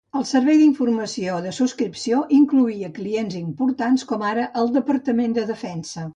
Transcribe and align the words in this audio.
El 0.19 0.23
servei 0.27 0.55
d'informació 0.61 1.35
de 1.43 1.51
subscripció 1.57 2.21
incloïa 2.39 2.91
clients 2.97 3.37
importants, 3.43 4.09
com 4.15 4.27
ara 4.35 4.49
el 4.63 4.75
Departament 4.81 5.39
de 5.39 5.47
Defensa. 5.55 6.09